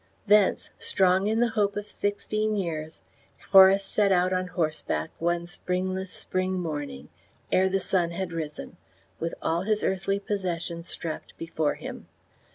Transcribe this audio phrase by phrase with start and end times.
[0.25, 3.01] Thence, strong in the hope of sixteen years,
[3.51, 7.09] Horace set out on horseback one springless spring morning
[7.51, 8.77] ere the sun had risen,
[9.19, 12.07] with all his earthly possessions strapped before him.